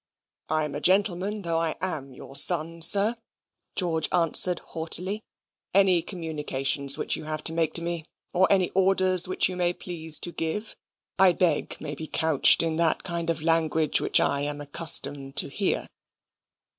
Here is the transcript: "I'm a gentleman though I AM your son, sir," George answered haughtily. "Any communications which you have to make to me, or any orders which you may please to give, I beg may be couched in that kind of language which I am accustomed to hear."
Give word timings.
"I'm 0.49 0.73
a 0.73 0.81
gentleman 0.81 1.43
though 1.43 1.59
I 1.59 1.75
AM 1.79 2.11
your 2.11 2.35
son, 2.35 2.81
sir," 2.81 3.17
George 3.75 4.09
answered 4.11 4.57
haughtily. 4.57 5.21
"Any 5.75 6.01
communications 6.01 6.97
which 6.97 7.15
you 7.15 7.25
have 7.25 7.43
to 7.43 7.53
make 7.53 7.75
to 7.75 7.83
me, 7.83 8.05
or 8.33 8.51
any 8.51 8.71
orders 8.71 9.27
which 9.27 9.47
you 9.47 9.55
may 9.55 9.73
please 9.73 10.17
to 10.21 10.31
give, 10.31 10.75
I 11.19 11.33
beg 11.33 11.77
may 11.79 11.93
be 11.93 12.07
couched 12.07 12.63
in 12.63 12.77
that 12.77 13.03
kind 13.03 13.29
of 13.29 13.43
language 13.43 14.01
which 14.01 14.19
I 14.19 14.41
am 14.41 14.59
accustomed 14.59 15.35
to 15.35 15.49
hear." 15.49 15.87